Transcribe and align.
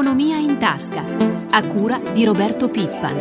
Economia 0.00 0.38
in 0.38 0.56
tasca, 0.56 1.04
a 1.50 1.68
cura 1.68 1.98
di 1.98 2.24
Roberto 2.24 2.70
Pippan. 2.70 3.18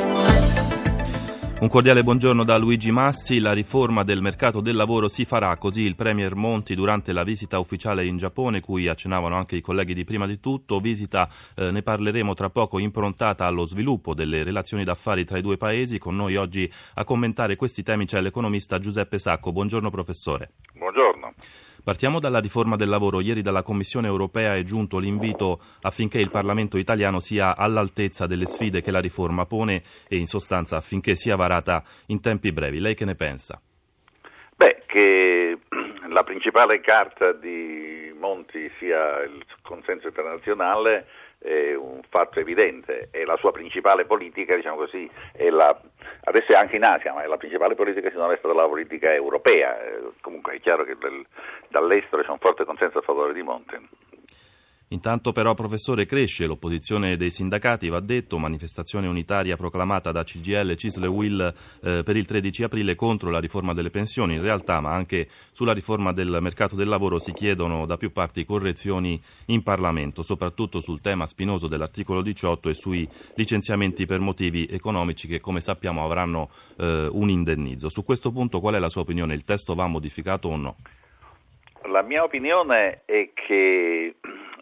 Un 1.60 1.68
cordiale 1.68 2.04
buongiorno 2.04 2.46
da 2.46 2.56
Luigi 2.58 2.90
Massi. 2.90 3.42
La 3.42 3.52
riforma 3.52 4.04
del 4.06 4.22
mercato 4.22 4.62
del 4.62 4.78
lavoro 4.78 5.10
si 5.10 5.26
farà, 5.26 5.58
così 5.58 5.82
il 5.82 5.96
Premier 5.96 6.36
Monti 6.36 6.76
durante 6.76 7.12
la 7.12 7.24
visita 7.24 7.60
ufficiale 7.60 8.06
in 8.06 8.16
Giappone, 8.16 8.62
cui 8.62 8.88
accennavano 8.88 9.36
anche 9.36 9.58
i 9.58 9.62
colleghi 9.62 9.94
di 9.94 10.06
prima 10.06 10.26
di 10.26 10.40
tutto. 10.40 10.80
Visita, 10.80 11.28
eh, 11.54 11.70
ne 11.70 11.82
parleremo 11.82 12.34
tra 12.34 12.50
poco, 12.50 12.80
improntata 12.80 13.46
allo 13.46 13.66
sviluppo 13.66 14.14
delle 14.14 14.46
relazioni 14.46 14.86
d'affari 14.86 15.26
tra 15.26 15.38
i 15.38 15.42
due 15.42 15.58
paesi. 15.58 15.98
Con 15.98 16.16
noi 16.16 16.38
oggi 16.38 16.72
a 16.94 17.04
commentare 17.04 17.58
questi 17.58 17.84
temi 17.84 18.06
c'è 18.06 18.22
l'economista 18.22 18.80
Giuseppe 18.80 19.20
Sacco. 19.20 19.52
Buongiorno 19.52 19.90
professore. 19.90 20.54
Buongiorno. 20.76 21.34
Partiamo 21.84 22.20
dalla 22.20 22.40
riforma 22.40 22.76
del 22.76 22.90
lavoro. 22.90 23.22
Ieri 23.22 23.42
dalla 23.42 23.64
Commissione 23.64 24.08
europea 24.08 24.56
è 24.56 24.64
giunto 24.64 25.00
l'invito 25.00 25.60
affinché 25.82 26.20
il 26.20 26.30
Parlamento 26.30 26.78
italiano 26.78 27.20
sia 27.20 27.56
all'altezza 27.56 28.28
delle 28.28 28.46
sfide 28.46 28.82
che 28.82 28.92
la 28.92 29.00
riforma 29.00 29.46
pone 29.46 29.84
e 30.08 30.18
in 30.18 30.26
sostanza 30.26 30.78
affinché 30.78 31.16
sia 31.16 31.36
varata 31.36 31.84
in 32.08 32.22
tempi 32.22 32.52
brevi. 32.52 32.80
Lei 32.80 32.96
che 32.96 33.06
ne 33.06 33.16
pensa? 33.16 33.62
Beh, 34.56 34.84
che 34.86 35.58
la 36.10 36.24
principale 36.24 36.82
carta 36.82 37.32
di 37.32 38.14
Monti 38.20 38.70
sia 38.78 39.24
il 39.24 39.46
consenso 39.62 40.08
internazionale 40.08 41.08
è 41.40 41.74
un 41.74 42.02
fatto 42.10 42.40
evidente 42.40 43.08
e 43.12 43.24
la 43.24 43.38
sua 43.38 43.52
principale 43.52 44.06
politica, 44.06 44.56
diciamo 44.56 44.76
così, 44.76 45.10
è 45.32 45.50
la, 45.50 45.80
adesso 46.26 46.52
è 46.52 46.56
anche 46.56 46.76
in 46.76 46.84
Asia, 46.84 47.14
ma 47.14 47.24
è 47.24 47.28
la 47.28 47.38
principale 47.38 47.76
politica 47.76 48.10
sinora 48.10 48.34
è 48.34 48.38
stata 48.38 48.54
la 48.54 48.68
politica 48.68 49.14
europea. 49.14 49.82
Eh, 49.82 50.12
comunque 50.22 50.56
è 50.56 50.60
chiaro 50.60 50.84
che 50.84 50.98
del, 51.00 51.26
dall'estero 51.70 52.24
c'è 52.24 52.30
un 52.30 52.40
forte 52.40 52.66
consenso 52.66 53.00
a 53.00 53.02
favore 53.02 53.34
di 53.34 53.42
Monti. 53.42 53.78
Intanto 54.92 55.32
però, 55.32 55.54
professore, 55.54 56.08
cresce 56.08 56.48
l'opposizione 56.48 57.16
dei 57.16 57.30
sindacati, 57.30 57.90
va 57.90 58.00
detto, 58.00 58.40
manifestazione 58.40 59.06
unitaria 59.06 59.56
proclamata 59.56 60.12
da 60.12 60.24
CGL, 60.24 60.74
Cisle 60.76 61.06
Will 61.06 61.54
eh, 61.84 62.02
per 62.04 62.16
il 62.16 62.26
13 62.26 62.64
aprile 62.64 62.96
contro 62.96 63.30
la 63.30 63.40
riforma 63.40 63.76
delle 63.76 63.92
pensioni. 63.92 64.34
In 64.34 64.42
realtà, 64.42 64.80
ma 64.80 64.92
anche 64.92 65.28
sulla 65.52 65.74
riforma 65.74 66.12
del 66.12 66.40
mercato 66.42 66.76
del 66.76 66.88
lavoro 66.88 67.20
si 67.20 67.34
chiedono 67.34 67.86
da 67.86 67.98
più 67.98 68.12
parti 68.12 68.44
correzioni 68.46 69.22
in 69.48 69.62
Parlamento, 69.62 70.24
soprattutto 70.24 70.82
sul 70.82 71.02
tema 71.02 71.28
spinoso 71.28 71.68
dell'articolo 71.68 72.24
18 72.24 72.70
e 72.70 72.74
sui 72.74 73.08
licenziamenti 73.36 74.08
per 74.08 74.22
motivi 74.22 74.66
economici 74.66 75.28
che, 75.28 75.40
come 75.40 75.62
sappiamo, 75.62 76.04
avranno 76.04 76.50
eh, 76.78 77.08
un 77.12 77.30
indennizzo. 77.30 77.90
Su 77.90 78.04
questo 78.04 78.32
punto 78.32 78.60
qual 78.60 78.74
è 78.74 78.80
la 78.80 78.90
sua 78.90 79.02
opinione? 79.02 79.36
Il 79.36 79.44
testo 79.44 79.76
va 79.76 79.86
modificato 79.86 80.48
o 80.48 80.56
no? 80.56 80.76
La 81.92 82.02
mia 82.02 82.24
opinione 82.24 83.04
è 83.06 83.30
che 83.34 84.16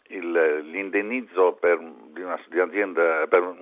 il, 0.10 0.62
l'indennizzo 0.72 1.54
per, 1.60 1.80
di, 2.14 2.22
una, 2.22 2.40
di 2.48 2.58
un'azienda, 2.58 3.26
per 3.28 3.56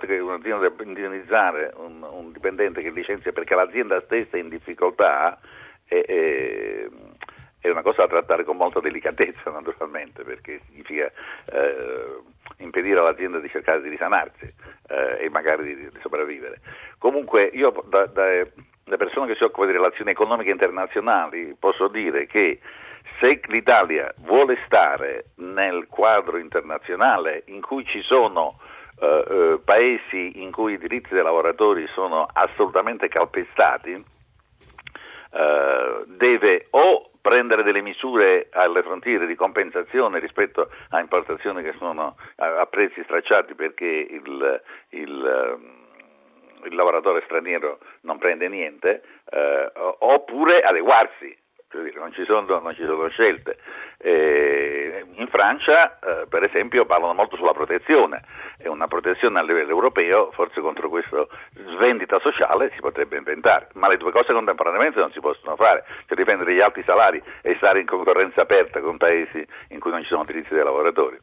che 0.00 0.18
un'azienda 0.18 0.58
debba 0.58 0.82
indennizzare 0.82 1.72
un, 1.76 2.02
un, 2.02 2.32
dipendente 2.32 2.82
che 2.82 2.90
licenzia 2.90 3.32
perché 3.32 3.54
l'azienda 3.54 4.00
stessa 4.02 4.36
è 4.36 4.40
in 4.40 4.48
difficoltà 4.48 5.38
è, 5.86 6.00
è, 6.04 6.88
è, 7.60 7.68
una 7.68 7.82
cosa 7.82 8.02
da 8.02 8.08
trattare 8.08 8.44
con 8.44 8.56
molta 8.56 8.80
delicatezza 8.80 9.50
naturalmente 9.52 10.22
perché 10.22 10.60
significa 10.68 11.10
eh, 11.52 12.18
impedire 12.58 12.98
all'azienda 12.98 13.38
di 13.38 13.48
cercare 13.48 13.82
di 13.82 13.88
risanarsi 13.88 14.52
eh, 14.88 15.24
e 15.24 15.30
magari 15.30 15.74
di, 15.74 15.88
di, 15.88 15.98
sopravvivere. 16.00 16.60
Comunque 16.98 17.44
io 17.52 17.72
da, 17.88 18.06
da, 18.06 18.46
da 18.84 18.96
persona 18.96 19.26
che 19.26 19.34
si 19.36 19.44
occupa 19.44 19.66
di 19.66 19.72
relazioni 19.72 20.10
economiche 20.10 20.50
internazionali 20.50 21.54
posso 21.58 21.88
dire 21.88 22.26
che 22.26 22.60
se 23.18 23.40
l'Italia 23.46 24.12
vuole 24.18 24.58
stare 24.66 25.26
nel 25.36 25.86
quadro 25.88 26.38
internazionale 26.38 27.42
in 27.46 27.60
cui 27.60 27.84
ci 27.84 28.02
sono 28.02 28.58
eh, 29.00 29.24
eh, 29.28 29.60
paesi 29.64 30.42
in 30.42 30.52
cui 30.52 30.74
i 30.74 30.78
diritti 30.78 31.14
dei 31.14 31.22
lavoratori 31.22 31.86
sono 31.94 32.26
assolutamente 32.32 33.08
calpestati, 33.08 33.92
eh, 33.92 34.04
deve 36.06 36.66
o 36.70 37.10
prendere 37.20 37.62
delle 37.62 37.80
misure 37.80 38.48
alle 38.52 38.82
frontiere 38.82 39.26
di 39.26 39.34
compensazione 39.34 40.18
rispetto 40.18 40.70
a 40.90 41.00
importazioni 41.00 41.62
che 41.62 41.74
sono 41.78 42.16
a, 42.36 42.66
prezzi 42.66 43.02
stracciati 43.02 43.54
perché 43.54 43.86
il, 43.86 44.62
il 44.90 45.26
ehm, 45.26 45.82
il 46.66 46.74
lavoratore 46.74 47.22
straniero 47.24 47.78
non 48.02 48.18
prende 48.18 48.48
niente, 48.48 49.02
eh, 49.30 49.72
oppure 49.98 50.62
adeguarsi 50.62 51.36
non 51.96 52.12
ci 52.12 52.24
sono, 52.24 52.60
non 52.60 52.74
ci 52.74 52.84
sono 52.84 53.08
scelte. 53.08 53.58
Eh, 53.98 55.04
in 55.14 55.28
Francia, 55.28 55.98
eh, 55.98 56.26
per 56.26 56.42
esempio, 56.44 56.84
parlano 56.84 57.14
molto 57.14 57.36
sulla 57.36 57.52
protezione 57.52 58.22
e 58.58 58.68
una 58.68 58.86
protezione 58.86 59.38
a 59.38 59.42
livello 59.42 59.70
europeo, 59.70 60.30
forse 60.32 60.60
contro 60.60 60.88
questa 60.88 61.26
svendita 61.54 62.18
sociale, 62.20 62.70
si 62.74 62.80
potrebbe 62.80 63.16
inventare, 63.16 63.68
ma 63.74 63.88
le 63.88 63.96
due 63.96 64.12
cose 64.12 64.32
contemporaneamente 64.32 65.00
non 65.00 65.10
si 65.12 65.20
possono 65.20 65.56
fare, 65.56 65.84
cioè 66.06 66.16
difendere 66.16 66.54
gli 66.54 66.60
alti 66.60 66.82
salari 66.84 67.22
e 67.42 67.54
stare 67.56 67.80
in 67.80 67.86
concorrenza 67.86 68.42
aperta 68.42 68.80
con 68.80 68.96
paesi 68.96 69.46
in 69.68 69.80
cui 69.80 69.90
non 69.90 70.02
ci 70.02 70.08
sono 70.08 70.24
diritti 70.24 70.54
dei 70.54 70.64
lavoratori. 70.64 71.18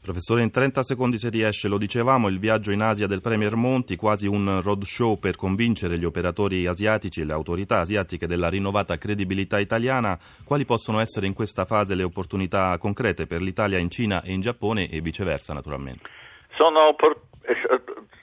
Professore, 0.00 0.42
in 0.42 0.50
30 0.50 0.82
secondi 0.82 1.18
se 1.18 1.28
riesce, 1.28 1.68
lo 1.68 1.76
dicevamo, 1.76 2.28
il 2.28 2.38
viaggio 2.38 2.70
in 2.70 2.80
Asia 2.80 3.06
del 3.06 3.20
Premier 3.20 3.56
Monti, 3.56 3.96
quasi 3.96 4.26
un 4.26 4.60
roadshow 4.62 5.18
per 5.18 5.36
convincere 5.36 5.98
gli 5.98 6.04
operatori 6.04 6.66
asiatici 6.66 7.20
e 7.20 7.24
le 7.24 7.32
autorità 7.32 7.78
asiatiche 7.78 8.26
della 8.26 8.48
rinnovata 8.48 8.96
credibilità 8.96 9.58
italiana. 9.58 10.18
Quali 10.44 10.64
possono 10.64 11.00
essere 11.00 11.26
in 11.26 11.34
questa 11.34 11.64
fase 11.64 11.94
le 11.94 12.04
opportunità 12.04 12.76
concrete 12.78 13.26
per 13.26 13.42
l'Italia 13.42 13.78
in 13.78 13.90
Cina 13.90 14.22
e 14.22 14.32
in 14.32 14.40
Giappone 14.40 14.88
e 14.88 15.00
viceversa, 15.00 15.52
naturalmente? 15.52 16.08
Sono, 16.56 16.96
eh, 17.42 17.54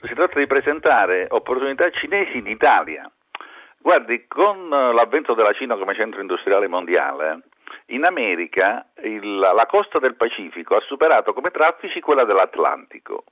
si 0.02 0.14
tratta 0.14 0.38
di 0.38 0.46
presentare 0.46 1.26
opportunità 1.30 1.88
cinesi 1.90 2.38
in 2.38 2.46
Italia. 2.46 3.10
Guardi, 3.78 4.24
con 4.26 4.68
l'avvento 4.68 5.34
della 5.34 5.52
Cina 5.52 5.76
come 5.76 5.94
centro 5.94 6.20
industriale 6.20 6.66
mondiale, 6.66 7.42
in 7.86 8.04
America 8.04 8.86
il, 9.02 9.38
la 9.38 9.66
costa 9.66 9.98
del 9.98 10.16
Pacifico 10.16 10.76
ha 10.76 10.80
superato 10.80 11.32
come 11.32 11.50
traffici 11.50 12.00
quella 12.00 12.24
dell'Atlantico. 12.24 13.24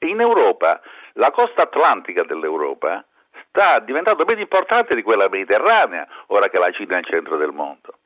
In 0.00 0.20
Europa 0.20 0.80
la 1.14 1.30
costa 1.30 1.62
atlantica 1.62 2.24
dell'Europa 2.24 3.04
sta 3.48 3.78
diventando 3.78 4.24
meno 4.24 4.40
importante 4.40 4.94
di 4.94 5.02
quella 5.02 5.28
mediterranea, 5.28 6.08
ora 6.28 6.48
che 6.48 6.58
la 6.58 6.72
Cina 6.72 6.96
è 6.96 6.98
il 6.98 7.06
centro 7.06 7.36
del 7.36 7.52
mondo. 7.52 7.98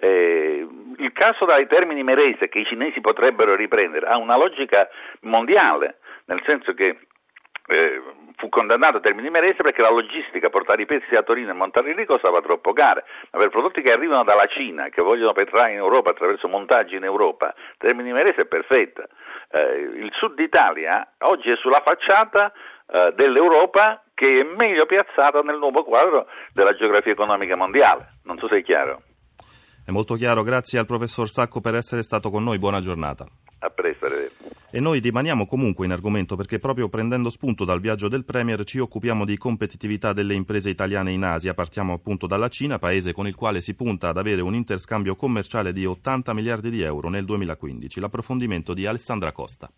Eh, 0.00 0.66
il 0.96 1.12
caso 1.12 1.44
dai 1.44 1.66
termini 1.66 2.02
Merese 2.02 2.48
che 2.48 2.60
i 2.60 2.64
cinesi 2.64 3.00
potrebbero 3.00 3.56
riprendere 3.56 4.06
ha 4.06 4.16
una 4.16 4.36
logica 4.36 4.88
mondiale, 5.22 5.98
nel 6.26 6.40
senso 6.46 6.72
che 6.72 6.98
eh, 7.68 8.02
fu 8.36 8.48
condannato 8.48 8.98
a 8.98 9.00
termini 9.00 9.30
merese 9.30 9.62
perché 9.62 9.82
la 9.82 9.90
logistica, 9.90 10.48
portare 10.48 10.82
i 10.82 10.86
pezzi 10.86 11.14
a 11.14 11.22
Torino 11.22 11.50
e 11.50 11.54
montarli 11.54 11.94
lì 11.94 12.04
costava 12.06 12.40
troppo 12.40 12.72
caro, 12.72 13.02
ma 13.32 13.38
per 13.38 13.50
prodotti 13.50 13.82
che 13.82 13.92
arrivano 13.92 14.24
dalla 14.24 14.46
Cina 14.46 14.88
che 14.88 15.02
vogliono 15.02 15.32
penetrare 15.32 15.72
in 15.72 15.78
Europa 15.78 16.10
attraverso 16.10 16.48
montaggi 16.48 16.96
in 16.96 17.04
Europa, 17.04 17.54
termini 17.76 18.12
merese 18.12 18.42
è 18.42 18.46
perfetta. 18.46 19.06
Eh, 19.50 20.00
il 20.02 20.10
sud 20.14 20.38
Italia 20.38 21.14
oggi 21.18 21.50
è 21.50 21.56
sulla 21.56 21.82
facciata 21.84 22.52
eh, 22.86 23.12
dell'Europa 23.14 24.02
che 24.14 24.40
è 24.40 24.44
meglio 24.56 24.86
piazzata 24.86 25.40
nel 25.40 25.58
nuovo 25.58 25.84
quadro 25.84 26.26
della 26.52 26.74
geografia 26.74 27.12
economica 27.12 27.56
mondiale. 27.56 28.18
Non 28.24 28.38
so 28.38 28.48
se 28.48 28.58
è 28.58 28.62
chiaro. 28.62 29.02
È 29.84 29.90
molto 29.90 30.14
chiaro, 30.14 30.42
grazie 30.42 30.78
al 30.78 30.86
professor 30.86 31.28
Sacco 31.28 31.60
per 31.60 31.74
essere 31.74 32.02
stato 32.02 32.30
con 32.30 32.42
noi, 32.44 32.58
buona 32.58 32.80
giornata. 32.80 33.24
A 33.60 33.70
presto, 33.70 34.06
arrivederci. 34.06 34.47
E 34.70 34.80
noi 34.80 35.00
rimaniamo 35.00 35.46
comunque 35.46 35.86
in 35.86 35.92
argomento 35.92 36.36
perché 36.36 36.58
proprio 36.58 36.90
prendendo 36.90 37.30
spunto 37.30 37.64
dal 37.64 37.80
viaggio 37.80 38.08
del 38.08 38.26
Premier 38.26 38.64
ci 38.64 38.78
occupiamo 38.78 39.24
di 39.24 39.38
competitività 39.38 40.12
delle 40.12 40.34
imprese 40.34 40.68
italiane 40.68 41.10
in 41.10 41.22
Asia. 41.24 41.54
Partiamo 41.54 41.94
appunto 41.94 42.26
dalla 42.26 42.48
Cina, 42.48 42.78
paese 42.78 43.14
con 43.14 43.26
il 43.26 43.34
quale 43.34 43.62
si 43.62 43.72
punta 43.72 44.10
ad 44.10 44.18
avere 44.18 44.42
un 44.42 44.54
interscambio 44.54 45.16
commerciale 45.16 45.72
di 45.72 45.86
80 45.86 46.34
miliardi 46.34 46.68
di 46.68 46.82
euro 46.82 47.08
nel 47.08 47.24
2015. 47.24 47.98
L'approfondimento 47.98 48.74
di 48.74 48.84
Alessandra 48.84 49.32
Costa. 49.32 49.72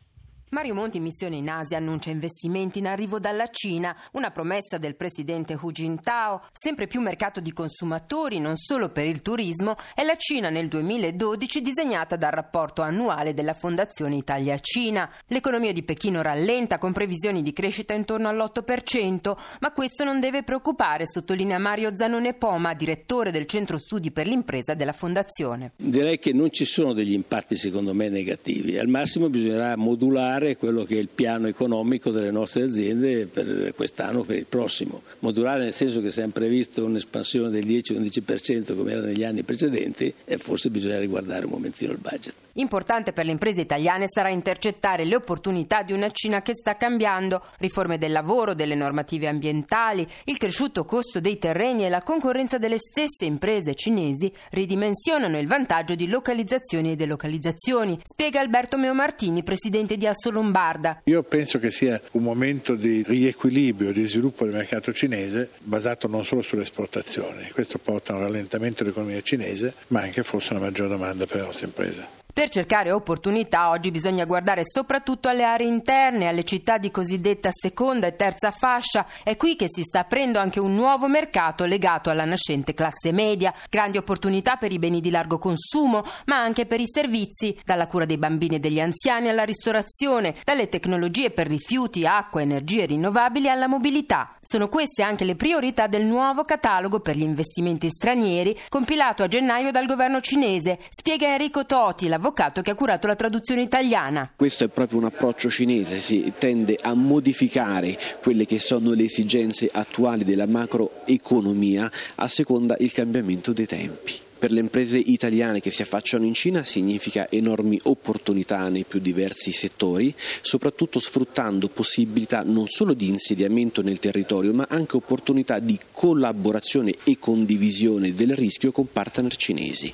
Mario 0.52 0.74
Monti 0.74 0.96
in 0.96 1.04
missione 1.04 1.36
in 1.36 1.48
Asia 1.48 1.76
annuncia 1.76 2.10
investimenti 2.10 2.80
in 2.80 2.88
arrivo 2.88 3.20
dalla 3.20 3.46
Cina, 3.46 3.96
una 4.14 4.32
promessa 4.32 4.78
del 4.78 4.96
presidente 4.96 5.56
Hu 5.60 5.70
Jintao, 5.70 6.42
sempre 6.52 6.88
più 6.88 7.00
mercato 7.00 7.38
di 7.38 7.52
consumatori 7.52 8.40
non 8.40 8.56
solo 8.56 8.88
per 8.88 9.06
il 9.06 9.22
turismo, 9.22 9.76
è 9.94 10.02
la 10.02 10.16
Cina 10.16 10.50
nel 10.50 10.66
2012 10.66 11.60
disegnata 11.60 12.16
dal 12.16 12.32
rapporto 12.32 12.82
annuale 12.82 13.32
della 13.32 13.52
Fondazione 13.54 14.16
Italia-Cina. 14.16 15.08
L'economia 15.28 15.72
di 15.72 15.84
Pechino 15.84 16.20
rallenta 16.20 16.78
con 16.78 16.92
previsioni 16.92 17.42
di 17.42 17.52
crescita 17.52 17.94
intorno 17.94 18.28
all'8%, 18.28 19.36
ma 19.60 19.70
questo 19.70 20.02
non 20.02 20.18
deve 20.18 20.42
preoccupare, 20.42 21.06
sottolinea 21.06 21.58
Mario 21.58 21.96
Zanone 21.96 22.34
Poma, 22.34 22.74
direttore 22.74 23.30
del 23.30 23.46
Centro 23.46 23.78
Studi 23.78 24.10
per 24.10 24.26
l'impresa 24.26 24.74
della 24.74 24.94
Fondazione. 24.94 25.74
Direi 25.76 26.18
che 26.18 26.32
non 26.32 26.50
ci 26.50 26.64
sono 26.64 26.92
degli 26.92 27.12
impatti 27.12 27.54
secondo 27.54 27.94
me 27.94 28.08
negativi, 28.08 28.78
al 28.78 28.88
massimo 28.88 29.28
bisognerà 29.28 29.76
modulare 29.76 30.38
modulare 30.40 30.56
quello 30.56 30.84
che 30.84 30.96
è 30.96 30.98
il 30.98 31.08
piano 31.14 31.46
economico 31.46 32.10
delle 32.10 32.30
nostre 32.30 32.62
aziende 32.62 33.26
per 33.26 33.72
quest'anno, 33.74 34.24
per 34.24 34.36
il 34.36 34.46
prossimo. 34.46 35.02
Modulare 35.20 35.64
nel 35.64 35.74
senso 35.74 36.00
che 36.00 36.10
siamo 36.10 36.32
previsto 36.32 36.84
un'espansione 36.84 37.50
del 37.50 37.66
10-11% 37.66 38.74
come 38.74 38.92
era 38.92 39.02
negli 39.02 39.24
anni 39.24 39.42
precedenti 39.42 40.12
e 40.24 40.38
forse 40.38 40.70
bisogna 40.70 40.98
riguardare 40.98 41.44
un 41.44 41.52
momentino 41.52 41.92
il 41.92 41.98
budget. 41.98 42.34
Importante 42.54 43.12
per 43.12 43.24
le 43.24 43.32
imprese 43.32 43.60
italiane 43.60 44.06
sarà 44.08 44.30
intercettare 44.30 45.04
le 45.04 45.16
opportunità 45.16 45.82
di 45.82 45.92
una 45.92 46.10
Cina 46.10 46.42
che 46.42 46.54
sta 46.54 46.76
cambiando, 46.76 47.42
riforme 47.58 47.98
del 47.98 48.12
lavoro, 48.12 48.54
delle 48.54 48.74
normative 48.74 49.28
ambientali, 49.28 50.06
il 50.24 50.38
cresciuto 50.38 50.84
costo 50.84 51.20
dei 51.20 51.38
terreni 51.38 51.84
e 51.84 51.88
la 51.88 52.02
concorrenza 52.02 52.58
delle 52.58 52.78
stesse 52.78 53.24
imprese 53.24 53.74
cinesi 53.74 54.32
ridimensionano 54.50 55.38
il 55.38 55.46
vantaggio 55.46 55.94
di 55.94 56.08
localizzazioni 56.08 56.92
e 56.92 56.96
delocalizzazioni, 56.96 57.98
spiega 58.02 58.40
Alberto 58.40 58.76
Meomartini, 58.76 59.42
presidente 59.42 59.96
di 59.96 60.06
Assolombarda. 60.06 61.02
Io 61.04 61.22
penso 61.22 61.58
che 61.58 61.70
sia 61.70 62.00
un 62.12 62.22
momento 62.22 62.74
di 62.74 63.02
riequilibrio, 63.06 63.92
di 63.92 64.06
sviluppo 64.06 64.44
del 64.44 64.54
mercato 64.54 64.92
cinese 64.92 65.50
basato 65.60 66.08
non 66.08 66.24
solo 66.24 66.42
sulle 66.42 66.62
esportazioni. 66.62 67.48
Questo 67.50 67.78
porta 67.78 68.12
a 68.12 68.16
un 68.16 68.22
rallentamento 68.22 68.82
dell'economia 68.82 69.20
cinese, 69.22 69.74
ma 69.88 70.00
anche 70.00 70.22
forse 70.22 70.52
una 70.52 70.62
maggior 70.62 70.88
domanda 70.88 71.26
per 71.26 71.36
le 71.36 71.42
nostre 71.42 71.66
imprese. 71.66 72.19
Per 72.32 72.48
cercare 72.48 72.92
opportunità 72.92 73.70
oggi 73.70 73.90
bisogna 73.90 74.24
guardare 74.24 74.62
soprattutto 74.64 75.28
alle 75.28 75.42
aree 75.42 75.66
interne, 75.66 76.28
alle 76.28 76.44
città 76.44 76.78
di 76.78 76.90
cosiddetta 76.92 77.50
seconda 77.52 78.06
e 78.06 78.14
terza 78.14 78.52
fascia. 78.52 79.04
È 79.24 79.36
qui 79.36 79.56
che 79.56 79.66
si 79.68 79.82
sta 79.82 80.00
aprendo 80.00 80.38
anche 80.38 80.60
un 80.60 80.74
nuovo 80.74 81.08
mercato 81.08 81.64
legato 81.64 82.08
alla 82.08 82.24
nascente 82.24 82.72
classe 82.72 83.10
media. 83.10 83.52
Grandi 83.68 83.98
opportunità 83.98 84.54
per 84.56 84.70
i 84.70 84.78
beni 84.78 85.00
di 85.00 85.10
largo 85.10 85.38
consumo, 85.38 86.04
ma 86.26 86.40
anche 86.40 86.66
per 86.66 86.80
i 86.80 86.86
servizi, 86.86 87.58
dalla 87.64 87.88
cura 87.88 88.04
dei 88.04 88.16
bambini 88.16 88.56
e 88.56 88.60
degli 88.60 88.80
anziani 88.80 89.28
alla 89.28 89.44
ristorazione, 89.44 90.36
dalle 90.44 90.68
tecnologie 90.68 91.32
per 91.32 91.48
rifiuti, 91.48 92.06
acqua, 92.06 92.42
energie 92.42 92.86
rinnovabili 92.86 93.50
alla 93.50 93.66
mobilità. 93.66 94.36
Sono 94.40 94.68
queste 94.68 95.02
anche 95.02 95.24
le 95.24 95.34
priorità 95.34 95.88
del 95.88 96.04
nuovo 96.04 96.44
catalogo 96.44 97.00
per 97.00 97.16
gli 97.16 97.22
investimenti 97.22 97.90
stranieri, 97.90 98.56
compilato 98.68 99.24
a 99.24 99.28
gennaio 99.28 99.72
dal 99.72 99.86
governo 99.86 100.20
cinese, 100.20 100.78
spiega 100.88 101.26
Enrico 101.26 101.66
Toti, 101.66 102.06
la 102.06 102.18
avvocato 102.20 102.60
che 102.60 102.70
ha 102.70 102.74
curato 102.74 103.06
la 103.06 103.16
traduzione 103.16 103.62
italiana. 103.62 104.30
Questo 104.36 104.64
è 104.64 104.68
proprio 104.68 104.98
un 104.98 105.06
approccio 105.06 105.48
cinese, 105.48 105.98
si 105.98 106.32
tende 106.38 106.78
a 106.80 106.94
modificare 106.94 107.98
quelle 108.22 108.44
che 108.44 108.58
sono 108.58 108.92
le 108.92 109.04
esigenze 109.04 109.68
attuali 109.72 110.22
della 110.22 110.46
macroeconomia 110.46 111.90
a 112.16 112.28
seconda 112.28 112.76
il 112.78 112.92
cambiamento 112.92 113.52
dei 113.52 113.66
tempi. 113.66 114.12
Per 114.40 114.52
le 114.52 114.60
imprese 114.60 114.96
italiane 114.96 115.60
che 115.60 115.70
si 115.70 115.82
affacciano 115.82 116.24
in 116.24 116.32
Cina 116.32 116.64
significa 116.64 117.30
enormi 117.30 117.78
opportunità 117.82 118.70
nei 118.70 118.84
più 118.84 118.98
diversi 118.98 119.52
settori, 119.52 120.14
soprattutto 120.40 120.98
sfruttando 120.98 121.68
possibilità 121.68 122.42
non 122.42 122.66
solo 122.68 122.94
di 122.94 123.08
insediamento 123.08 123.82
nel 123.82 123.98
territorio, 123.98 124.54
ma 124.54 124.66
anche 124.70 124.96
opportunità 124.96 125.58
di 125.58 125.78
collaborazione 125.92 126.94
e 127.04 127.18
condivisione 127.18 128.14
del 128.14 128.34
rischio 128.34 128.72
con 128.72 128.90
partner 128.90 129.36
cinesi. 129.36 129.92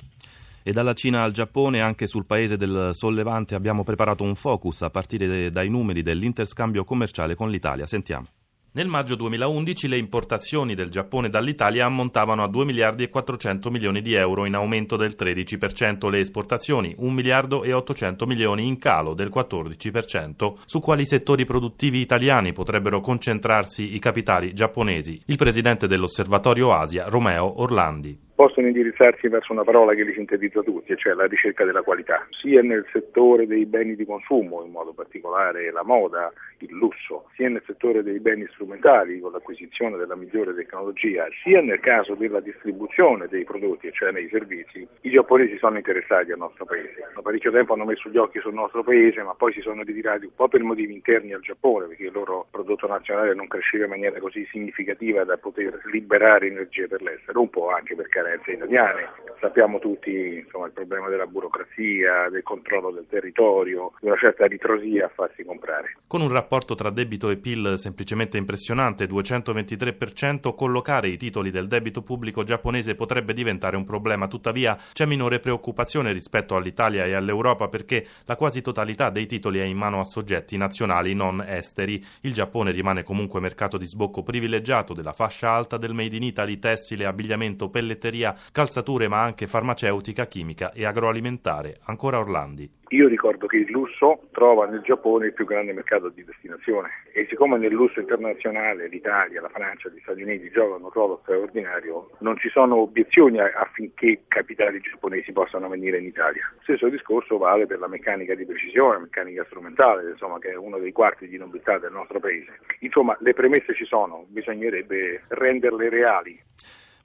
E 0.68 0.72
dalla 0.72 0.94
Cina 0.94 1.22
al 1.22 1.30
Giappone, 1.30 1.80
anche 1.80 2.08
sul 2.08 2.26
paese 2.26 2.56
del 2.56 2.90
sollevante, 2.92 3.54
abbiamo 3.54 3.84
preparato 3.84 4.24
un 4.24 4.34
focus 4.34 4.82
a 4.82 4.90
partire 4.90 5.48
dai 5.48 5.68
numeri 5.68 6.02
dell'interscambio 6.02 6.82
commerciale 6.82 7.36
con 7.36 7.50
l'Italia. 7.50 7.86
Sentiamo. 7.86 8.26
Nel 8.72 8.88
maggio 8.88 9.14
2011 9.14 9.86
le 9.86 9.96
importazioni 9.96 10.74
del 10.74 10.90
Giappone 10.90 11.28
dall'Italia 11.28 11.86
ammontavano 11.86 12.42
a 12.42 12.48
2 12.48 12.64
miliardi 12.64 13.04
e 13.04 13.10
400 13.10 13.70
milioni 13.70 14.02
di 14.02 14.14
euro 14.14 14.44
in 14.44 14.54
aumento 14.54 14.96
del 14.96 15.14
13%, 15.16 16.10
le 16.10 16.18
esportazioni 16.18 16.92
1 16.98 17.12
miliardo 17.12 17.62
e 17.62 17.72
800 17.72 18.26
milioni 18.26 18.66
in 18.66 18.78
calo 18.78 19.14
del 19.14 19.30
14%. 19.32 20.54
Su 20.66 20.80
quali 20.80 21.06
settori 21.06 21.44
produttivi 21.44 22.00
italiani 22.00 22.52
potrebbero 22.52 23.00
concentrarsi 23.00 23.94
i 23.94 24.00
capitali 24.00 24.52
giapponesi? 24.52 25.22
Il 25.26 25.36
presidente 25.36 25.86
dell'Osservatorio 25.86 26.74
Asia, 26.74 27.08
Romeo 27.08 27.62
Orlandi 27.62 28.24
possono 28.36 28.66
indirizzarsi 28.66 29.28
verso 29.28 29.52
una 29.52 29.64
parola 29.64 29.94
che 29.94 30.04
li 30.04 30.12
sintetizza 30.12 30.60
tutti, 30.60 30.94
cioè 30.96 31.14
la 31.14 31.24
ricerca 31.24 31.64
della 31.64 31.80
qualità, 31.80 32.26
sia 32.30 32.60
nel 32.60 32.86
settore 32.92 33.46
dei 33.46 33.64
beni 33.64 33.96
di 33.96 34.04
consumo, 34.04 34.62
in 34.62 34.70
modo 34.70 34.92
particolare 34.92 35.72
la 35.72 35.82
moda, 35.82 36.30
il 36.58 36.72
lusso, 36.72 37.28
sia 37.34 37.48
nel 37.48 37.62
settore 37.66 38.02
dei 38.02 38.20
beni 38.20 38.46
strumentali 38.52 39.20
con 39.20 39.32
l'acquisizione 39.32 39.96
della 39.96 40.16
migliore 40.16 40.54
tecnologia, 40.54 41.26
sia 41.42 41.62
nel 41.62 41.80
caso 41.80 42.14
della 42.14 42.40
distribuzione 42.40 43.26
dei 43.26 43.44
prodotti, 43.44 43.90
cioè 43.92 44.12
nei 44.12 44.28
servizi, 44.28 44.86
i 45.00 45.10
giapponesi 45.10 45.56
sono 45.56 45.78
interessati 45.78 46.30
al 46.30 46.38
nostro 46.38 46.66
paese. 46.66 47.08
Da 47.14 47.22
parecchio 47.22 47.50
tempo 47.50 47.72
hanno 47.72 47.86
messo 47.86 48.10
gli 48.10 48.18
occhi 48.18 48.38
sul 48.40 48.52
nostro 48.52 48.82
paese, 48.82 49.22
ma 49.22 49.32
poi 49.32 49.54
si 49.54 49.62
sono 49.62 49.82
ritirati 49.82 50.26
un 50.26 50.34
po' 50.34 50.48
per 50.48 50.62
motivi 50.62 50.92
interni 50.92 51.32
al 51.32 51.40
Giappone, 51.40 51.86
perché 51.86 52.04
il 52.04 52.12
loro 52.12 52.46
prodotto 52.50 52.86
nazionale 52.86 53.34
non 53.34 53.48
cresceva 53.48 53.84
in 53.84 53.90
maniera 53.90 54.18
così 54.20 54.46
significativa 54.50 55.24
da 55.24 55.38
poter 55.38 55.80
liberare 55.90 56.48
energie 56.48 56.86
per 56.86 57.00
l'estero, 57.00 57.40
un 57.40 57.48
po' 57.48 57.70
anche 57.70 57.94
per 57.94 58.08
carenze 58.26 58.52
italiane. 58.52 59.08
Sappiamo 59.40 59.78
tutti 59.78 60.10
insomma, 60.44 60.66
il 60.66 60.72
problema 60.72 61.08
della 61.08 61.26
burocrazia, 61.26 62.28
del 62.30 62.42
controllo 62.42 62.90
del 62.90 63.06
territorio, 63.08 63.92
di 64.00 64.06
una 64.06 64.16
certa 64.16 64.46
ritrosia 64.46 65.06
a 65.06 65.10
farsi 65.14 65.44
comprare. 65.44 65.98
Con 66.06 66.22
un 66.22 66.30
rapporto 66.30 66.74
tra 66.74 66.90
debito 66.90 67.28
e 67.28 67.36
PIL 67.36 67.74
semplicemente 67.76 68.38
impressionante, 68.38 69.06
223%, 69.06 70.54
collocare 70.54 71.08
i 71.08 71.18
titoli 71.18 71.50
del 71.50 71.66
debito 71.66 72.02
pubblico 72.02 72.44
giapponese 72.44 72.94
potrebbe 72.94 73.34
diventare 73.34 73.76
un 73.76 73.84
problema. 73.84 74.26
Tuttavia 74.26 74.76
c'è 74.92 75.04
minore 75.04 75.38
preoccupazione 75.38 76.12
rispetto 76.12 76.56
all'Italia 76.56 77.04
e 77.04 77.12
all'Europa 77.12 77.68
perché 77.68 78.06
la 78.24 78.36
quasi 78.36 78.62
totalità 78.62 79.10
dei 79.10 79.26
titoli 79.26 79.58
è 79.58 79.64
in 79.64 79.76
mano 79.76 80.00
a 80.00 80.04
soggetti 80.04 80.56
nazionali 80.56 81.14
non 81.14 81.44
esteri. 81.46 82.02
Il 82.22 82.32
Giappone 82.32 82.70
rimane 82.70 83.02
comunque 83.02 83.40
mercato 83.40 83.76
di 83.76 83.86
sbocco 83.86 84.22
privilegiato 84.22 84.94
della 84.94 85.12
fascia 85.12 85.50
alta 85.50 85.76
del 85.76 85.92
Made 85.92 86.16
in 86.16 86.22
Italy, 86.22 86.58
tessile, 86.58 87.04
abbigliamento, 87.04 87.68
pelletteria, 87.68 88.34
calzature 88.50 89.08
ma 89.08 89.25
anche 89.26 89.46
farmaceutica, 89.46 90.26
chimica 90.26 90.72
e 90.72 90.86
agroalimentare. 90.86 91.78
Ancora 91.84 92.18
Orlandi. 92.18 92.84
Io 92.90 93.08
ricordo 93.08 93.48
che 93.48 93.56
il 93.56 93.70
lusso 93.70 94.28
trova 94.30 94.66
nel 94.66 94.80
Giappone 94.82 95.26
il 95.26 95.32
più 95.32 95.44
grande 95.44 95.72
mercato 95.72 96.08
di 96.08 96.24
destinazione 96.24 96.88
e 97.12 97.26
siccome 97.28 97.58
nel 97.58 97.72
lusso 97.72 97.98
internazionale 97.98 98.86
l'Italia, 98.86 99.40
la 99.40 99.48
Francia, 99.48 99.88
gli 99.88 99.98
Stati 100.02 100.22
Uniti 100.22 100.50
giocano 100.50 100.84
un 100.84 100.90
ruolo 100.90 101.18
straordinario, 101.22 102.10
non 102.20 102.38
ci 102.38 102.48
sono 102.48 102.76
obiezioni 102.76 103.40
affinché 103.40 104.22
capitali 104.28 104.78
giapponesi 104.78 105.32
possano 105.32 105.68
venire 105.68 105.98
in 105.98 106.04
Italia. 106.04 106.48
Stesso 106.62 106.88
discorso 106.88 107.38
vale 107.38 107.66
per 107.66 107.80
la 107.80 107.88
meccanica 107.88 108.36
di 108.36 108.46
precisione, 108.46 108.92
la 108.94 109.00
meccanica 109.00 109.44
strumentale, 109.46 110.10
insomma, 110.10 110.38
che 110.38 110.52
è 110.52 110.56
uno 110.56 110.78
dei 110.78 110.92
quarti 110.92 111.26
di 111.26 111.38
nobiltà 111.38 111.78
del 111.78 111.90
nostro 111.90 112.20
paese. 112.20 112.60
Insomma, 112.80 113.16
le 113.18 113.34
premesse 113.34 113.74
ci 113.74 113.84
sono, 113.84 114.26
bisognerebbe 114.28 115.24
renderle 115.26 115.88
reali. 115.88 116.40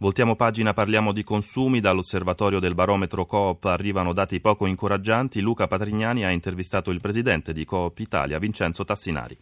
Voltiamo 0.02 0.36
pagina, 0.36 0.74
parliamo 0.74 1.14
di 1.14 1.24
consumi. 1.24 1.80
Dall'osservatorio 1.80 2.58
del 2.58 2.74
barometro 2.74 3.28
Coop 3.28 3.66
arrivano 3.66 4.14
dati 4.14 4.40
poco 4.40 4.66
incoraggianti. 4.66 5.42
Luca 5.42 5.68
Patrignani 5.68 6.26
ha 6.26 6.32
intervistato 6.32 6.90
il 6.90 7.00
presidente 7.00 7.54
di 7.54 7.66
Coop 7.66 8.00
Italia, 8.00 8.40
Vincenzo 8.40 8.84
Tassinari. 8.84 9.38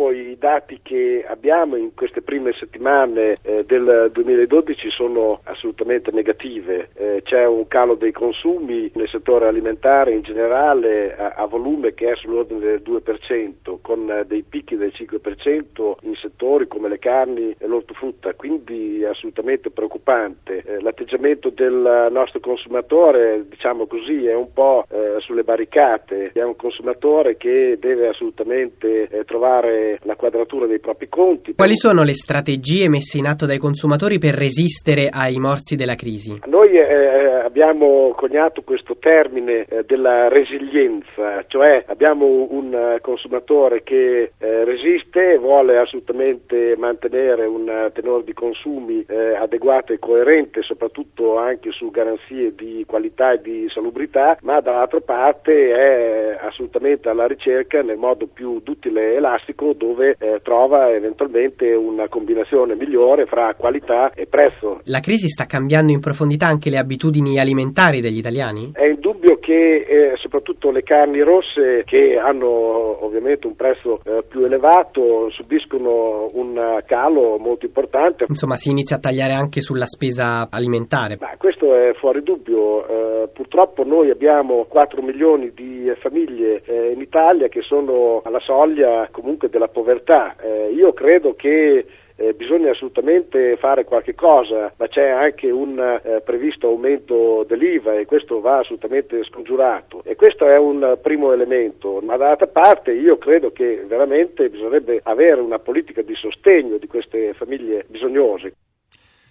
Purtroppo 0.00 0.10
i 0.16 0.36
dati 0.38 0.80
che 0.82 1.26
abbiamo 1.28 1.76
in 1.76 1.92
queste 1.94 2.22
prime 2.22 2.54
settimane 2.54 3.36
eh, 3.42 3.64
del 3.66 4.08
2012 4.10 4.90
sono 4.90 5.40
assolutamente 5.44 6.10
negative. 6.10 6.88
Eh, 6.94 7.20
c'è 7.22 7.44
un 7.46 7.68
calo 7.68 7.96
dei 7.96 8.10
consumi 8.10 8.90
nel 8.94 9.08
settore 9.08 9.46
alimentare 9.46 10.12
in 10.12 10.22
generale 10.22 11.14
a, 11.14 11.34
a 11.36 11.44
volume 11.44 11.92
che 11.92 12.12
è 12.12 12.16
sull'ordine 12.16 12.60
del 12.60 12.82
2%, 12.82 13.76
con 13.82 14.10
eh, 14.10 14.24
dei 14.24 14.42
picchi 14.42 14.76
del 14.76 14.92
5% 14.94 15.92
in 16.02 16.14
settori 16.14 16.66
come 16.66 16.88
le 16.88 16.98
carni 16.98 17.54
e 17.58 17.66
l'ortofrutta, 17.66 18.32
quindi 18.34 19.04
assolutamente 19.04 19.70
preoccupante. 19.70 20.62
Eh, 20.64 20.80
l'atteggiamento 20.80 21.50
del 21.50 22.08
nostro 22.10 22.40
consumatore, 22.40 23.44
diciamo 23.48 23.86
così, 23.86 24.26
è 24.26 24.34
un 24.34 24.50
po' 24.54 24.86
eh, 24.88 25.16
sulle 25.18 25.44
barricate, 25.44 26.30
è 26.32 26.42
un 26.42 26.56
consumatore 26.56 27.36
che 27.36 27.76
deve 27.78 28.08
assolutamente 28.08 29.24
trovare 29.26 29.89
la 30.02 30.16
quadratura 30.16 30.66
dei 30.66 30.78
propri 30.78 31.08
conti. 31.08 31.54
Quali 31.54 31.76
sono 31.76 32.02
le 32.02 32.14
strategie 32.14 32.88
messe 32.88 33.18
in 33.18 33.26
atto 33.26 33.46
dai 33.46 33.58
consumatori 33.58 34.18
per 34.18 34.34
resistere 34.34 35.08
ai 35.08 35.38
morsi 35.38 35.76
della 35.76 35.94
crisi? 35.94 36.38
Noi 36.46 36.76
eh, 36.76 37.40
abbiamo 37.44 38.12
coniato 38.16 38.62
questo 38.62 38.96
termine 38.98 39.64
eh, 39.64 39.84
della 39.84 40.28
resilienza, 40.28 41.44
cioè 41.48 41.84
abbiamo 41.86 42.46
un 42.50 42.98
consumatore 43.00 43.82
che 43.82 44.32
eh, 44.38 44.64
resiste, 44.64 45.38
vuole 45.38 45.78
assolutamente 45.78 46.74
mantenere 46.76 47.46
un 47.46 47.90
tenore 47.92 48.24
di 48.24 48.32
consumi 48.32 49.04
eh, 49.08 49.34
adeguato 49.34 49.92
e 49.92 49.98
coerente, 49.98 50.62
soprattutto 50.62 51.38
anche 51.38 51.70
su 51.72 51.90
garanzie 51.90 52.54
di 52.54 52.84
qualità 52.86 53.32
e 53.32 53.40
di 53.40 53.68
salubrità, 53.72 54.38
ma 54.42 54.60
dall'altra 54.60 55.00
parte 55.00 55.72
è 55.72 56.38
assolutamente 56.40 57.08
alla 57.08 57.26
ricerca 57.26 57.82
nel 57.82 57.96
modo 57.96 58.26
più 58.26 58.60
duttile 58.62 59.12
e 59.12 59.16
elastico 59.16 59.72
dove 59.80 60.16
eh, 60.18 60.40
trova 60.42 60.90
eventualmente 60.90 61.72
una 61.72 62.06
combinazione 62.08 62.74
migliore 62.74 63.24
fra 63.24 63.54
qualità 63.56 64.12
e 64.12 64.26
prezzo. 64.26 64.80
La 64.84 65.00
crisi 65.00 65.28
sta 65.28 65.46
cambiando 65.46 65.90
in 65.90 66.00
profondità 66.00 66.46
anche 66.46 66.68
le 66.68 66.76
abitudini 66.76 67.38
alimentari 67.38 68.02
degli 68.02 68.18
italiani? 68.18 68.72
È 68.74 68.84
indubbio 68.84 69.09
che 69.50 70.12
eh, 70.12 70.16
soprattutto 70.18 70.70
le 70.70 70.84
carni 70.84 71.22
rosse 71.22 71.82
che 71.84 72.16
hanno 72.16 73.04
ovviamente 73.04 73.48
un 73.48 73.56
prezzo 73.56 74.00
eh, 74.04 74.22
più 74.22 74.44
elevato 74.44 75.28
subiscono 75.30 76.28
un 76.34 76.80
calo 76.86 77.36
molto 77.36 77.66
importante. 77.66 78.26
Insomma 78.28 78.54
si 78.54 78.70
inizia 78.70 78.96
a 78.96 79.00
tagliare 79.00 79.32
anche 79.32 79.60
sulla 79.60 79.86
spesa 79.86 80.46
alimentare. 80.48 81.16
Ma 81.18 81.34
questo 81.36 81.74
è 81.74 81.92
fuori 81.94 82.22
dubbio, 82.22 82.86
eh, 82.86 83.28
purtroppo 83.32 83.82
noi 83.82 84.10
abbiamo 84.10 84.66
4 84.68 85.02
milioni 85.02 85.50
di 85.52 85.92
famiglie 85.98 86.62
eh, 86.64 86.92
in 86.92 87.00
Italia 87.00 87.48
che 87.48 87.62
sono 87.62 88.22
alla 88.24 88.38
soglia 88.38 89.08
comunque 89.10 89.48
della 89.48 89.66
povertà. 89.66 90.36
Eh, 90.40 90.70
io 90.72 90.92
credo 90.92 91.34
che 91.34 91.86
eh, 92.20 92.34
bisogna 92.34 92.70
assolutamente 92.70 93.56
fare 93.56 93.84
qualche 93.84 94.14
cosa, 94.14 94.70
ma 94.76 94.86
c'è 94.88 95.08
anche 95.08 95.50
un 95.50 95.78
eh, 95.78 96.20
previsto 96.20 96.66
aumento 96.66 97.44
dell'IVA 97.48 97.94
e 97.94 98.04
questo 98.04 98.40
va 98.40 98.58
assolutamente 98.58 99.24
scongiurato. 99.24 100.02
E 100.04 100.16
questo 100.16 100.46
è 100.46 100.58
un 100.58 100.98
primo 101.00 101.32
elemento, 101.32 102.00
ma 102.02 102.18
dall'altra 102.18 102.46
parte 102.46 102.92
io 102.92 103.16
credo 103.16 103.52
che 103.52 103.84
veramente 103.86 104.50
bisognerebbe 104.50 105.00
avere 105.02 105.40
una 105.40 105.58
politica 105.58 106.02
di 106.02 106.14
sostegno 106.14 106.76
di 106.76 106.86
queste 106.86 107.32
famiglie 107.32 107.86
bisognose. 107.88 108.52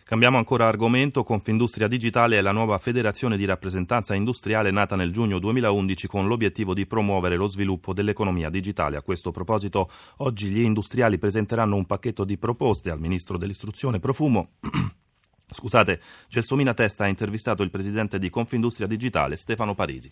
Cambiamo 0.10 0.40
ancora 0.40 0.68
argomento. 0.68 1.24
Confindustria 1.24 1.88
Digitale 1.88 2.40
è 2.40 2.42
la 2.42 2.52
nuova 2.52 2.80
federazione 2.80 3.38
di 3.38 3.46
rappresentanza 3.46 4.16
industriale 4.16 4.72
nata 4.72 4.96
nel 4.96 5.12
giugno 5.12 5.38
2011 5.38 6.08
con 6.08 6.26
l'obiettivo 6.28 6.74
di 6.74 6.88
promuovere 6.88 7.36
lo 7.36 7.48
sviluppo 7.48 7.94
dell'economia 7.94 8.50
digitale. 8.50 8.98
A 8.98 9.04
questo 9.04 9.30
proposito, 9.30 9.88
oggi 10.18 10.48
gli 10.48 10.62
industriali 10.62 11.20
presenteranno 11.20 11.76
un 11.76 11.86
pacchetto 11.86 12.24
di 12.24 12.40
proposte 12.40 12.90
al 12.90 13.00
ministro 13.00 13.38
dell'istruzione 13.38 14.00
Profumo. 14.00 14.54
Scusate, 15.48 16.02
Gelsomina 16.28 16.74
Testa 16.74 17.04
ha 17.04 17.08
intervistato 17.08 17.62
il 17.62 17.70
presidente 17.70 18.18
di 18.18 18.32
Confindustria 18.32 18.88
Digitale, 18.88 19.36
Stefano 19.36 19.76
Parisi. 19.76 20.12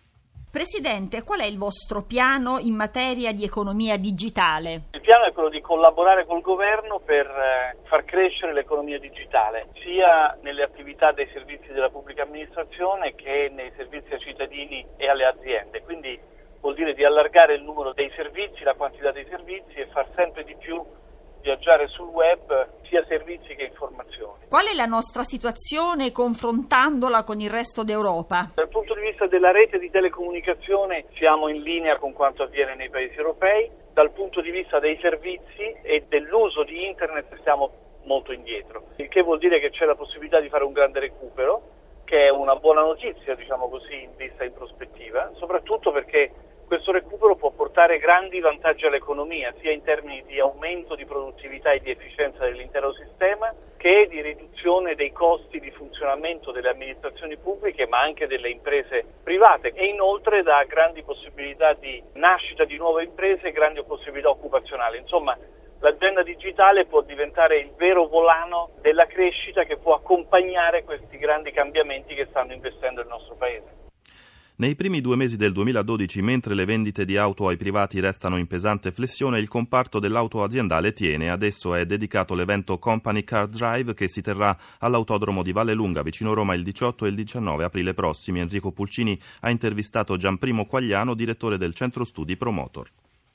Presidente, 0.57 1.21
qual 1.21 1.41
è 1.41 1.45
il 1.45 1.59
vostro 1.59 2.01
piano 2.01 2.57
in 2.57 2.73
materia 2.73 3.31
di 3.31 3.43
economia 3.43 3.95
digitale? 3.95 4.89
Il 4.93 5.01
piano 5.01 5.25
è 5.25 5.31
quello 5.31 5.49
di 5.49 5.61
collaborare 5.61 6.25
col 6.25 6.41
governo 6.41 6.97
per 6.97 7.27
eh, 7.27 7.77
far 7.83 8.03
crescere 8.05 8.53
l'economia 8.53 8.97
digitale, 8.97 9.67
sia 9.83 10.35
nelle 10.41 10.63
attività 10.63 11.11
dei 11.11 11.29
servizi 11.31 11.71
della 11.71 11.91
pubblica 11.91 12.23
amministrazione 12.23 13.13
che 13.13 13.51
nei 13.53 13.71
servizi 13.75 14.13
ai 14.13 14.19
cittadini 14.19 14.83
e 14.97 15.07
alle 15.07 15.25
aziende. 15.25 15.83
Quindi 15.83 16.19
vuol 16.59 16.73
dire 16.73 16.95
di 16.95 17.05
allargare 17.05 17.53
il 17.53 17.61
numero 17.61 17.93
dei 17.93 18.11
servizi, 18.15 18.63
la 18.63 18.73
quantità 18.73 19.11
dei 19.11 19.27
servizi 19.29 19.75
e 19.75 19.85
far 19.93 20.07
sempre 20.15 20.43
di 20.43 20.55
più 20.55 20.83
viaggiare 21.47 21.87
sul 21.87 22.07
web 22.07 22.67
sia 22.89 23.05
servizi 23.07 23.55
che 23.55 23.63
informazioni. 23.63 24.47
Qual 24.49 24.65
è 24.65 24.75
la 24.75 24.85
nostra 24.85 25.23
situazione 25.23 26.11
confrontandola 26.11 27.23
con 27.23 27.39
il 27.39 27.49
resto 27.49 27.83
d'Europa? 27.83 28.51
Dal 28.53 28.67
punto 28.67 28.93
di 28.95 29.01
vista 29.01 29.25
della 29.37 29.51
rete 29.51 29.77
di 29.77 29.91
telecomunicazione 29.91 31.05
siamo 31.13 31.47
in 31.47 31.61
linea 31.61 31.97
con 31.97 32.11
quanto 32.11 32.41
avviene 32.41 32.73
nei 32.73 32.89
paesi 32.89 33.15
europei, 33.17 33.69
dal 33.93 34.09
punto 34.09 34.41
di 34.41 34.49
vista 34.49 34.79
dei 34.79 34.97
servizi 34.99 35.75
e 35.83 36.05
dell'uso 36.07 36.63
di 36.63 36.87
internet 36.87 37.39
siamo 37.43 37.99
molto 38.05 38.31
indietro, 38.31 38.85
il 38.95 39.07
che 39.07 39.21
vuol 39.21 39.37
dire 39.37 39.59
che 39.59 39.69
c'è 39.69 39.85
la 39.85 39.93
possibilità 39.93 40.39
di 40.39 40.49
fare 40.49 40.63
un 40.63 40.73
grande 40.73 40.99
recupero, 40.99 41.61
che 42.03 42.25
è 42.25 42.29
una 42.29 42.55
buona 42.55 42.81
notizia, 42.81 43.35
diciamo 43.35 43.69
così, 43.69 44.01
in 44.01 44.15
vista 44.15 44.43
in 44.43 44.53
prospettiva, 44.53 45.29
soprattutto 45.35 45.91
perché 45.91 46.31
questo 46.65 46.91
recupero 46.91 47.35
può 47.35 47.51
portare 47.51 47.99
grandi 47.99 48.39
vantaggi 48.39 48.87
all'economia, 48.87 49.53
sia 49.59 49.71
in 49.71 49.83
termini 49.83 50.23
di 50.25 50.39
aumento 50.39 50.95
di 50.95 51.05
produttività 51.05 51.71
e 51.71 51.79
di 51.79 51.91
efficienza 51.91 52.43
dell'intero 52.43 52.91
sistema, 52.93 53.53
che 53.77 54.07
di 54.09 54.19
riduzione 54.19 54.95
dei 54.95 55.11
costi 55.11 55.59
di 55.59 55.69
funzionamento 55.97 56.51
delle 56.51 56.69
amministrazioni 56.69 57.37
pubbliche, 57.37 57.87
ma 57.87 57.99
anche 57.99 58.27
delle 58.27 58.49
imprese 58.49 59.03
private 59.23 59.73
e 59.73 59.87
inoltre 59.87 60.43
dà 60.43 60.63
grandi 60.65 61.01
possibilità 61.01 61.73
di 61.73 62.01
nascita 62.13 62.65
di 62.65 62.77
nuove 62.77 63.03
imprese 63.03 63.47
e 63.47 63.51
grandi 63.51 63.83
possibilità 63.83 64.29
occupazionali. 64.29 64.99
Insomma, 64.99 65.35
l'agenda 65.79 66.21
digitale 66.21 66.85
può 66.85 67.01
diventare 67.01 67.57
il 67.57 67.71
vero 67.75 68.05
volano 68.05 68.69
della 68.81 69.07
crescita 69.07 69.63
che 69.63 69.77
può 69.77 69.95
accompagnare 69.95 70.83
questi 70.83 71.17
grandi 71.17 71.51
cambiamenti 71.51 72.13
che 72.13 72.27
stanno 72.29 72.53
investendo 72.53 73.01
il 73.01 73.07
nostro 73.07 73.35
Paese. 73.35 73.86
Nei 74.59 74.73
primi 74.73 75.01
due 75.01 75.15
mesi 75.15 75.37
del 75.37 75.51
2012, 75.51 76.19
mentre 76.23 76.55
le 76.55 76.65
vendite 76.65 77.05
di 77.05 77.15
auto 77.15 77.47
ai 77.47 77.57
privati 77.57 77.99
restano 77.99 78.37
in 78.37 78.47
pesante 78.47 78.91
flessione, 78.91 79.37
il 79.37 79.47
comparto 79.47 79.99
dell'auto 79.99 80.41
aziendale 80.41 80.93
tiene. 80.93 81.29
Adesso 81.29 81.75
è 81.75 81.85
dedicato 81.85 82.33
l'evento 82.33 82.79
Company 82.79 83.23
Car 83.23 83.47
Drive 83.47 83.93
che 83.93 84.07
si 84.07 84.23
terrà 84.23 84.57
all'autodromo 84.79 85.43
di 85.43 85.51
Vallelunga 85.51 86.01
vicino 86.01 86.33
Roma 86.33 86.55
il 86.55 86.63
18 86.63 87.05
e 87.05 87.09
il 87.09 87.15
19 87.15 87.65
aprile 87.65 87.93
prossimi. 87.93 88.39
Enrico 88.39 88.71
Pulcini 88.71 89.21
ha 89.41 89.51
intervistato 89.51 90.17
Gianprimo 90.17 90.65
Quagliano, 90.65 91.13
direttore 91.13 91.59
del 91.59 91.75
centro 91.75 92.03
studi 92.03 92.35
Promotor. 92.35 92.89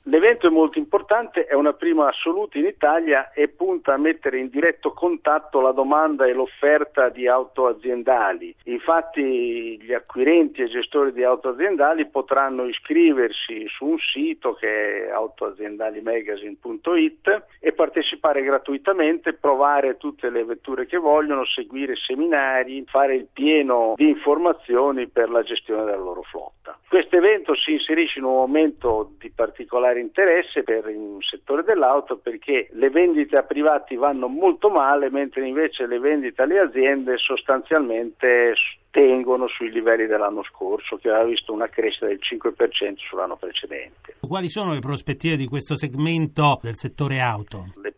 L'evento 0.07 0.49
è 0.49 0.51
molto 0.51 0.79
importante, 0.79 1.47
è 1.47 1.55
una 1.55 1.75
prima 1.75 2.09
assoluta 2.09 2.59
in 2.59 2.67
Italia 2.67 3.31
e 3.33 3.47
punta 3.47 3.95
a 3.95 3.99
mettere 3.99 4.39
in 4.39 4.49
diretto 4.49 4.93
contatto 4.93 5.61
la 5.61 5.71
domanda 5.71 6.27
e 6.27 6.33
l'offerta 6.33 7.09
di 7.09 7.29
auto 7.29 7.69
aziendali. 7.69 8.53
Infatti 8.65 9.81
gli 9.81 9.93
acquirenti 9.93 10.63
e 10.63 10.67
gestori 10.67 11.13
di 11.13 11.23
auto 11.23 11.51
aziendali 11.51 12.07
potranno 12.07 12.65
iscriversi 12.65 13.69
su 13.69 13.85
un 13.85 13.99
sito 13.99 14.55
che 14.55 15.07
è 15.07 15.11
autoaziendalimagazine.it 15.11 17.45
e 17.61 17.73
partecipare 17.73 18.43
gratuitamente, 18.43 19.35
provare 19.35 19.99
tutte 19.99 20.31
le 20.31 20.45
vetture 20.45 20.87
che 20.87 20.99
vogliono, 20.99 21.45
seguire 21.45 21.95
seminari, 21.95 22.83
fare 22.89 23.15
il 23.15 23.29
pieno 23.33 23.95
di 23.97 24.09
informazioni 24.09 25.07
per 25.07 25.31
la 25.31 25.45
gestione 25.45 25.85
della 25.85 25.97
loro 25.97 26.23
flotta. 26.23 26.77
Questo 26.89 27.17
evento 27.17 27.55
si 27.55 27.71
inserisce 27.73 28.19
in 28.19 28.25
un 28.25 28.35
momento 28.35 29.13
di 29.19 29.31
particolare 29.31 29.92
particolare 29.93 30.01
interesse 30.01 30.63
per 30.63 30.89
il 30.89 31.19
settore 31.21 31.63
dell'auto 31.63 32.17
perché 32.17 32.69
le 32.73 32.91
vendite 32.91 33.37
a 33.37 33.43
privati 33.43 33.97
vanno 33.97 34.29
molto 34.29 34.71
male, 34.71 35.11
mentre 35.11 35.47
invece 35.47 35.87
le 35.87 35.99
vendite 35.99 36.43
alle 36.43 36.61
aziende 36.61 37.17
sostanzialmente 37.19 38.55
tengono 38.91 39.49
sui 39.49 39.71
livelli 39.71 40.07
dell'anno 40.07 40.43
scorso, 40.43 40.97
che 40.97 41.09
aveva 41.09 41.25
visto 41.25 41.53
una 41.53 41.69
crescita 41.69 42.07
del 42.07 42.21
5% 42.21 42.95
sull'anno 43.09 43.37
precedente. 43.37 44.17
Quali 44.21 44.49
sono 44.49 44.73
le 44.73 44.81
prospettive 44.81 45.37
di 45.37 45.47
questo 45.47 45.77
segmento 45.77 46.59
del 46.63 46.75
settore 46.75 47.21
auto? 47.21 47.73
Le 47.81 47.93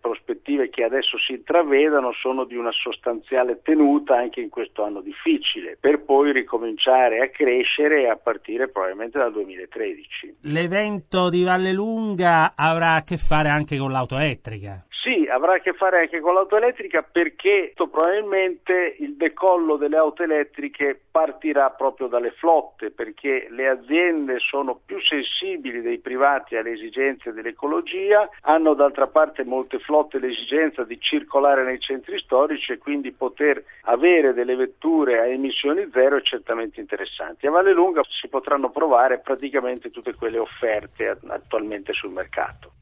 prospettive 0.44 0.68
che 0.68 0.84
adesso 0.84 1.18
si 1.18 1.32
intravedono 1.32 2.12
sono 2.12 2.44
di 2.44 2.54
una 2.54 2.70
sostanziale 2.70 3.60
tenuta 3.62 4.16
anche 4.16 4.40
in 4.40 4.50
questo 4.50 4.84
anno 4.84 5.00
difficile, 5.00 5.76
per 5.80 6.04
poi 6.04 6.32
ricominciare 6.32 7.22
a 7.22 7.30
crescere 7.30 8.08
a 8.08 8.16
partire 8.16 8.68
probabilmente 8.68 9.18
dal 9.18 9.32
2013. 9.32 10.36
L'evento 10.42 11.30
di 11.30 11.42
Vallelunga 11.42 12.52
avrà 12.54 12.94
a 12.94 13.02
che 13.02 13.16
fare 13.16 13.48
anche 13.48 13.78
con 13.78 13.90
l'auto 13.90 14.16
elettrica? 14.16 14.84
Sì, 15.04 15.28
avrà 15.30 15.56
a 15.56 15.58
che 15.58 15.74
fare 15.74 16.00
anche 16.00 16.20
con 16.20 16.32
l'auto 16.32 16.56
elettrica 16.56 17.02
perché 17.02 17.74
probabilmente 17.74 18.96
il 19.00 19.16
decollo 19.16 19.76
delle 19.76 19.98
auto 19.98 20.22
elettriche 20.22 20.98
partirà 21.10 21.68
proprio 21.68 22.06
dalle 22.06 22.30
flotte 22.30 22.90
perché 22.90 23.48
le 23.50 23.68
aziende 23.68 24.38
sono 24.38 24.80
più 24.82 24.98
sensibili 25.02 25.82
dei 25.82 25.98
privati 25.98 26.56
alle 26.56 26.70
esigenze 26.70 27.34
dell'ecologia, 27.34 28.26
hanno 28.40 28.72
d'altra 28.72 29.06
parte 29.06 29.44
molte 29.44 29.78
flotte 29.78 30.18
l'esigenza 30.18 30.84
di 30.84 30.98
circolare 30.98 31.64
nei 31.64 31.80
centri 31.80 32.18
storici 32.18 32.72
e 32.72 32.78
quindi 32.78 33.12
poter 33.12 33.62
avere 33.82 34.32
delle 34.32 34.56
vetture 34.56 35.20
a 35.20 35.26
emissioni 35.26 35.86
zero 35.92 36.16
è 36.16 36.22
certamente 36.22 36.80
interessante. 36.80 37.46
A 37.46 37.50
Valle 37.50 37.74
Lunga 37.74 38.00
si 38.08 38.28
potranno 38.28 38.70
provare 38.70 39.18
praticamente 39.18 39.90
tutte 39.90 40.14
quelle 40.14 40.38
offerte 40.38 41.18
attualmente 41.26 41.92
sul 41.92 42.10
mercato. 42.10 42.72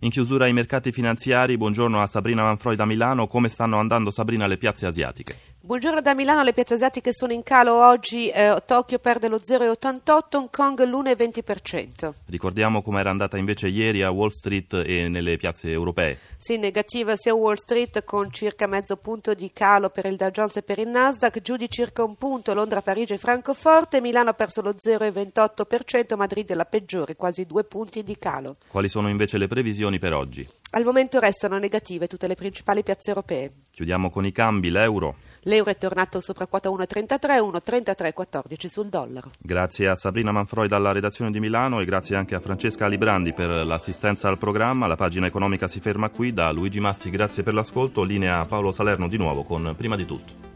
In 0.00 0.10
chiusura 0.10 0.44
ai 0.44 0.52
mercati 0.52 0.92
finanziari, 0.92 1.56
buongiorno 1.56 2.02
a 2.02 2.06
Sabrina 2.06 2.42
Manfroi 2.42 2.76
da 2.76 2.84
Milano. 2.84 3.26
Come 3.26 3.48
stanno 3.48 3.78
andando 3.78 4.10
Sabrina 4.10 4.46
le 4.46 4.58
piazze 4.58 4.84
asiatiche? 4.84 5.55
Buongiorno 5.66 6.00
da 6.00 6.14
Milano, 6.14 6.44
le 6.44 6.52
piazze 6.52 6.74
asiatiche 6.74 7.12
sono 7.12 7.32
in 7.32 7.42
calo 7.42 7.84
oggi, 7.84 8.28
eh, 8.28 8.62
Tokyo 8.64 9.00
perde 9.00 9.26
lo 9.26 9.38
0,88, 9.38 10.36
Hong 10.36 10.48
Kong 10.48 10.80
l'1,20%. 10.80 12.12
Ricordiamo 12.26 12.82
come 12.82 13.00
era 13.00 13.10
andata 13.10 13.36
invece 13.36 13.66
ieri 13.66 14.04
a 14.04 14.10
Wall 14.10 14.28
Street 14.28 14.74
e 14.86 15.08
nelle 15.08 15.36
piazze 15.36 15.68
europee. 15.68 16.18
Sì, 16.38 16.56
negativa 16.56 17.16
sia 17.16 17.34
Wall 17.34 17.56
Street 17.56 18.04
con 18.04 18.30
circa 18.30 18.68
mezzo 18.68 18.94
punto 18.94 19.34
di 19.34 19.50
calo 19.52 19.90
per 19.90 20.06
il 20.06 20.14
Dow 20.14 20.30
Jones 20.30 20.54
e 20.54 20.62
per 20.62 20.78
il 20.78 20.86
Nasdaq, 20.86 21.40
giù 21.40 21.56
di 21.56 21.68
circa 21.68 22.04
un 22.04 22.14
punto 22.14 22.54
Londra, 22.54 22.80
Parigi 22.80 23.14
e 23.14 23.18
Francoforte, 23.18 24.00
Milano 24.00 24.30
ha 24.30 24.34
perso 24.34 24.62
lo 24.62 24.70
0,28%, 24.70 26.14
Madrid 26.14 26.48
è 26.48 26.54
la 26.54 26.64
peggiore, 26.64 27.16
quasi 27.16 27.44
due 27.44 27.64
punti 27.64 28.04
di 28.04 28.16
calo. 28.16 28.54
Quali 28.68 28.88
sono 28.88 29.08
invece 29.08 29.36
le 29.36 29.48
previsioni 29.48 29.98
per 29.98 30.14
oggi? 30.14 30.46
Al 30.72 30.84
momento 30.84 31.20
restano 31.20 31.58
negative 31.58 32.08
tutte 32.08 32.26
le 32.26 32.34
principali 32.34 32.82
piazze 32.82 33.10
europee. 33.10 33.50
Chiudiamo 33.70 34.10
con 34.10 34.26
i 34.26 34.32
cambi, 34.32 34.70
l'euro. 34.70 35.16
L'euro 35.42 35.70
è 35.70 35.78
tornato 35.78 36.20
sopra 36.20 36.46
quota 36.46 36.68
1,33, 36.70 37.38
1,3314 37.64 38.66
sul 38.66 38.88
dollaro. 38.88 39.30
Grazie 39.38 39.88
a 39.88 39.94
Sabrina 39.94 40.32
Manfroi 40.32 40.66
dalla 40.66 40.90
redazione 40.90 41.30
di 41.30 41.38
Milano 41.38 41.80
e 41.80 41.84
grazie 41.84 42.16
anche 42.16 42.34
a 42.34 42.40
Francesca 42.40 42.86
Alibrandi 42.86 43.32
per 43.32 43.48
l'assistenza 43.48 44.28
al 44.28 44.38
programma. 44.38 44.88
La 44.88 44.96
pagina 44.96 45.26
economica 45.26 45.68
si 45.68 45.78
ferma 45.78 46.10
qui. 46.10 46.32
Da 46.32 46.50
Luigi 46.50 46.80
Massi 46.80 47.10
grazie 47.10 47.44
per 47.44 47.54
l'ascolto. 47.54 48.02
Linea 48.02 48.44
Paolo 48.44 48.72
Salerno 48.72 49.06
di 49.08 49.16
nuovo 49.16 49.44
con 49.44 49.72
Prima 49.76 49.94
di 49.94 50.04
tutto. 50.04 50.55